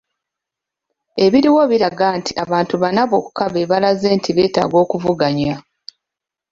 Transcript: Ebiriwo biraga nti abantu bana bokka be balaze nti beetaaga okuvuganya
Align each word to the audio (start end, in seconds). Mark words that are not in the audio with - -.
Ebiriwo 1.25 1.61
biraga 1.71 2.07
nti 2.19 2.31
abantu 2.43 2.73
bana 2.83 3.01
bokka 3.11 3.45
be 3.53 3.61
balaze 3.71 4.09
nti 4.17 4.29
beetaaga 4.35 4.77
okuvuganya 4.83 5.55